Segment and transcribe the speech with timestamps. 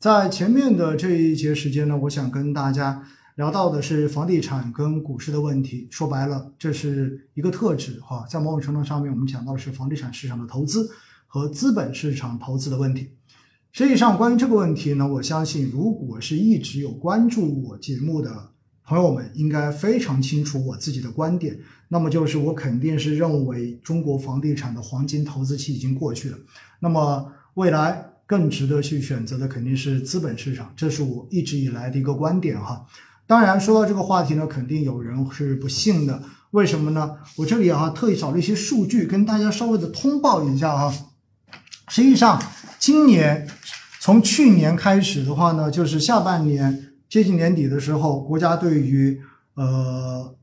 [0.00, 5.88] 在前面的这一节时间呢，我想跟大家聊到的是房地产跟股市的问题。
[5.90, 10.88] 说白了，这是一个特质哈，在某种程度上面，我们讲到的是房地产市场的投资
[11.26, 13.10] 和资本市场投资的问题。
[13.72, 21.58] 实际上，关于这个问题呢，我相信如果是一直有关注我节目的朋友们，应该非常清楚我自己的观点。
[21.88, 26.38] 那么就是我肯定是认为中国房地产的黄金投资期已经过去了。
[26.80, 32.86] 那么未来更值得去选择的肯定是资本市场，这是我一直以来的一个观点哈。
[33.26, 36.22] 当然说到这个话题呢，肯定有人是不信的。
[36.52, 37.16] 为什么呢？
[37.38, 40.94] 我这里啊特意找了一些数据跟大家稍微的通报一下啊。
[41.88, 42.40] 实际上
[42.78, 43.48] 今年
[44.00, 49.20] 从去年开始的话呢，就是下半年接近年底的时候，国家对于
[49.54, 50.36] 呃。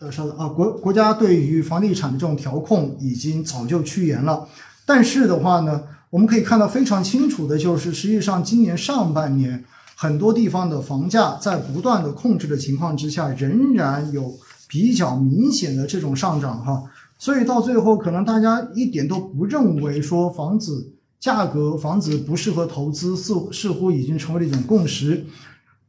[0.00, 4.46] 呃，稍等啊，国国家对于房地产的这种调控已经早就趋严了，
[4.86, 9.64] 但是的话呢，我们可以看到非常清楚的就是，实际上今年上半年
[9.94, 14.34] 很多地方的房价在不断的控制的情况之下，仍然有
[14.68, 16.82] 比较明显的这种上涨哈，
[17.18, 25.24] 所以到最后可能大家一点都不认为说房子价格、房子不适合投资，似似乎已经成为了一种共识。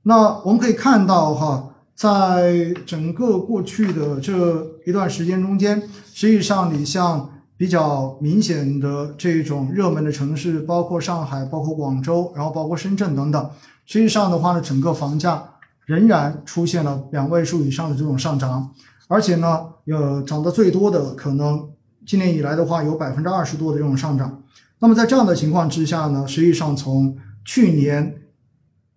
[0.04, 1.68] 那我们可以看到哈。
[1.94, 5.80] 在整个过去的这一段时间中间，
[6.12, 7.30] 实际上你像
[7.62, 13.50] 比较明显的这种热门的城市，包括上海、包括广州，然后包括深圳等等，
[13.86, 15.48] 实际上的话呢，整个房价
[15.86, 18.72] 仍然出现了两位数以上的这种上涨，
[19.08, 21.70] 而且呢，有涨得最多的可能
[22.04, 24.42] 今年以来的话有百分之二十多的这种上涨。
[24.80, 27.16] 那么在这样的情况之下呢，实际上从
[27.46, 28.18] 去年。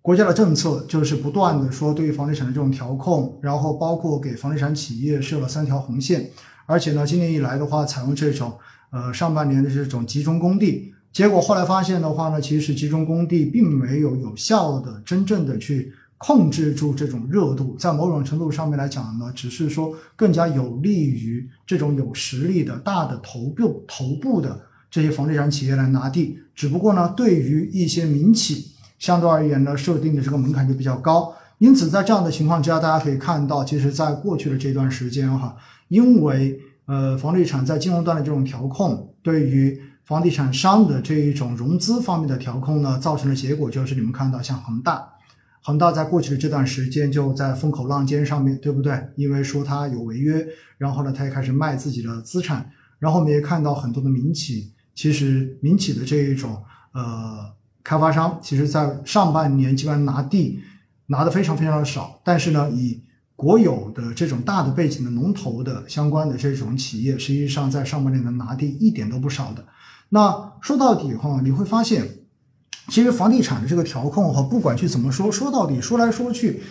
[0.01, 6.29] 国家的政策就是不断的说对于房地产的这种调控，然后包括给房地产企业设了三条红线，
[6.67, 8.53] 而且呢，今年以来的话，采用这种
[8.91, 24.61] 呃上半年的这种集中供地，结果后来发现的话呢，其实集中供地并没有有效的真正的去控制住这种热度，在某种程度上面来讲呢，只是说更加有利于这种有实力的大的头部头部的
[24.91, 28.71] 这些房地产企业来拿地，只不过呢，对于一些民企。
[28.97, 35.55] 相对而言呢，设定的这个门槛就比较高，因此在这样的情况之下，大家可以看到，其实，在过去的这段时间哈，
[35.89, 45.07] 因为呃房地产在金融端的这种调控，对于房地产商的这一种融资方面的调控呢，造成的结果就是你们看到像恒大，
[45.63, 48.99] 恒大在过去的这段时间就在风口浪尖上面对不对？
[49.17, 50.47] 因为说它有违约，
[50.79, 56.63] 然后呢，他也开始卖自己的资产，然后我们也看到很多的民企，其实民企的这一种
[56.93, 57.53] 呃。
[57.87, 60.59] 开发商其实，在上半年基本上拿地
[61.09, 62.99] 拿的非常非常的少，但是呢，以
[63.37, 69.65] 国有的这种大的背景的龙头的相关的这种企业，实际上在上半年的拿地一点都不少的。
[70.11, 72.09] 那说到底哈，你会发现，
[72.89, 76.63] 其实房地产的这个调控哈，不管去怎么说，说到底说来说去，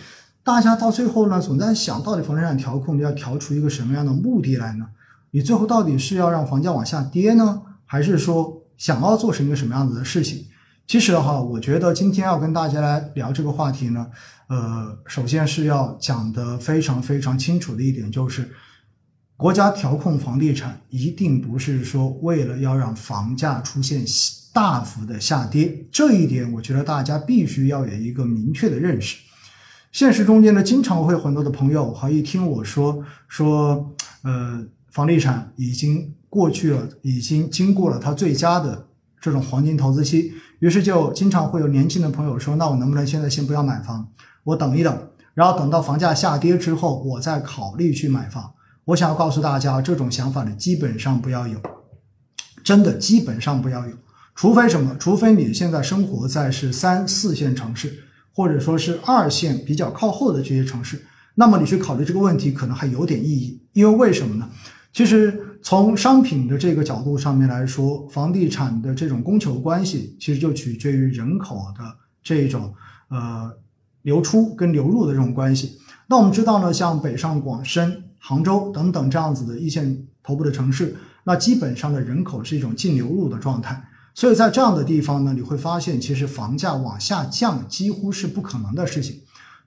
[0.42, 4.86] 大家到最后呢，总在想到底房地产调控要调出一个什么样的目的来呢？
[5.32, 10.46] 你最后到底是要让房价往下跌呢，还是说想要做成一个什么样子的事情？
[10.86, 14.06] 其实哈，我觉得今天要跟大家来聊这个话题呢，
[14.48, 18.50] 呃，首先是要讲的非常非常清楚的一点就是，
[19.36, 24.04] 国家调控房地产一定不是说为了要让房价出现
[24.52, 29.16] 大幅的下跌，这一点我觉得大家必须要有一个明确的认识。
[29.90, 38.86] 现实中间呢，经常会很多的朋友哈一听我说说，呃，房地产已经过去了，已经经过了它最佳的
[39.24, 40.34] 这种黄金投资期。
[40.58, 44.06] 于是就经常会有年轻的朋友说：“那我能不能现在先不要买房，
[44.44, 48.52] 我等一等，然后等到房价下跌之后，我再考虑去买房。”
[48.84, 51.58] 我想要告诉大家，这种想法呢，基本上不要有，
[52.62, 53.92] 真的基本上不要有。
[54.34, 54.94] 除非什么？
[54.98, 61.02] 除非你现在生活在是三四线城市，或者说是二线比较靠后的这些城市，
[61.36, 63.58] 那么你去考虑这个问题可能还有点意义。
[63.72, 64.46] 因为为什么呢？
[64.92, 65.50] 其实。
[65.64, 71.82] 从商品的这个角度上面来说，房地产的这种供求关系，其实就取决于人口的
[72.22, 72.74] 这种
[73.08, 73.50] 呃
[74.02, 75.78] 流出跟流入的这种关系。
[76.06, 80.94] 那我们知道呢，像北上广深、杭州等等这样子的一线头部的城市，
[81.24, 83.82] 那基本上的人口是一种净流入的状态。
[84.12, 89.18] 所以在这样的地方呢，你会发现，其实房价往下降几乎是不可能的事情。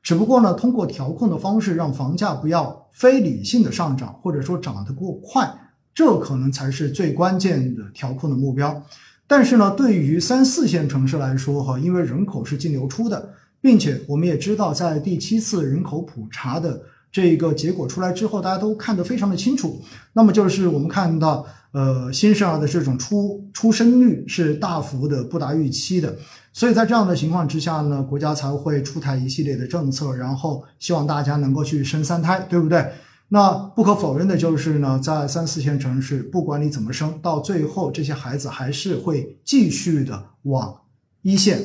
[0.04, 5.52] 只不过呢，通过调控的方式，让房价不要非理性的上涨，或者说涨得过快。
[5.98, 8.84] 这可能才是最关键的调控的目标，
[9.26, 16.80] 但是呢，对于三四线城市来说，哈，因为人口是净流出的，并且我们也知道，在第七次人口普查的
[17.12, 19.82] 这个结果出来之后，大家都看得非常的清楚。
[20.14, 26.16] 那么就是我们看到，呃，新生儿的这种出出生率是大幅的不达预期的。
[26.54, 32.86] 所以在这样的情况之下呢，国家才会出台一系列的政策，然后希望大家能够去生三胎，对不对？
[33.30, 40.82] 那不可否认的就是呢，在三四线城市，不管你怎么生，到最后这些孩子还是会继续的往
[41.22, 41.62] 一线、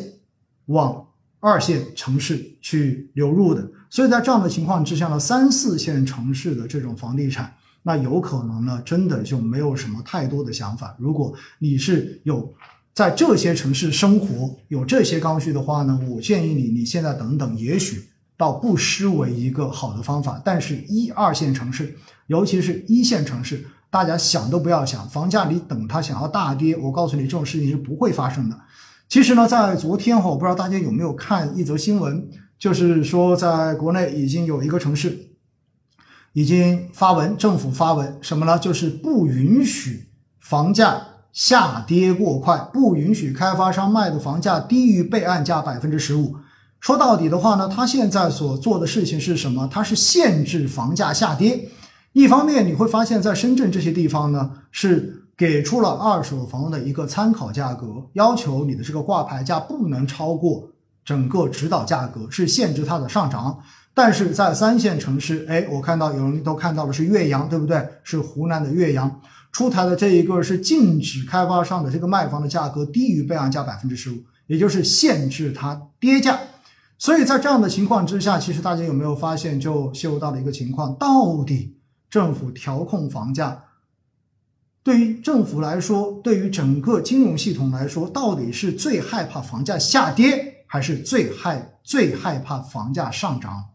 [0.67, 1.07] 往
[1.41, 3.71] 二线城市去流入的。
[3.91, 10.97] 所以在这样的情况之下呢，三四线城市的这种房地产，那有可能呢，真的就没有什么太多的想法。
[10.99, 12.53] 如果你是有。
[12.95, 18.07] 在这些城市生活有这些刚需的话呢，我建议你，你现在等等，也许
[18.43, 20.43] 倒不失为一个好的方法。
[20.45, 21.97] 但是，一二线城市，
[22.27, 28.59] 尤其是一线城市，大家想都不要想，房价你等它想要大跌，我告诉你，这种事情是不会发生的。
[29.09, 32.29] 其实呢，在昨天哈，我不知道大家有没有看一则新闻，
[32.59, 35.17] 就是说，在国内已经有一个城市
[36.33, 38.59] 已经发文，政府发文什么呢？
[38.59, 40.09] 就是不允许
[40.41, 41.07] 房价。
[41.33, 46.37] 下跌过快，不允许开发商卖的房价低于备案价百分之十五。
[46.83, 49.69] 说到底的话呢，他现在所做的事情是什么？
[49.71, 51.69] 他是限制房价下跌。
[52.13, 60.71] 一方面，你会发现在深圳这些地方呢，是给出了二手房的一个参考价格，要求你的这个挂牌价不能超过
[61.05, 63.63] 整个指导价格，是限制它的上涨。
[63.95, 67.87] 但是在三线城市，哎，我看到有人都看到的是岳阳，对不对？
[68.03, 69.21] 是湖南的岳阳。
[69.53, 74.17] 出台的这一个是禁止开发商的这个卖房的价格低于备案价百分之十五，
[74.49, 76.41] 也就是限制它跌价。
[77.03, 81.77] 所以在这样的情况之下，其实大家有没有发现，就陷入到了一个情况：到底
[82.09, 83.65] 政府调控房价，
[84.85, 93.71] 对于政府来说，对于整个金融系统来说，到底是最害怕房价下跌，还是最害最害怕房价上涨？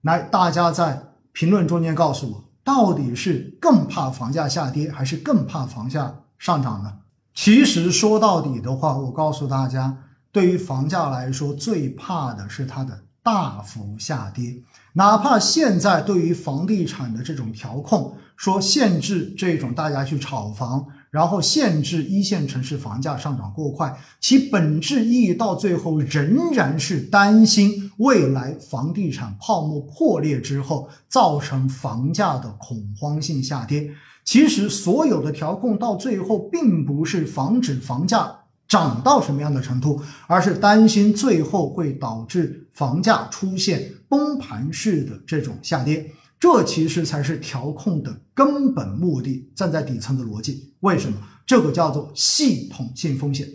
[0.00, 2.44] 来，大家在评论中间告诉我。
[2.64, 6.94] 到底是更怕房价下跌，还是更怕房价上涨呢？
[7.34, 9.98] 其实说到底的话，我告诉大家，
[10.36, 14.54] 对于房价来说，最怕的是它的大幅下跌。
[14.92, 20.86] 哪怕现在对于房地产的这种调控，说限制这种大家去炒房。
[21.10, 33.90] 然后限制一线城市房价上涨过快，其本质意义到最后仍然是担心未来房地产泡沫破裂之后造成房价的恐慌性下跌。
[34.22, 46.12] 其实所有的调控到最后并不是防止房价涨到什么样的程度，而是担心最后会导致房价出现崩盘式的这种下跌。
[46.38, 50.72] 这其实才是调控的根本目的，站在底层的逻辑。
[50.80, 51.16] 为什么？
[51.46, 53.48] 这个叫做系统性风险。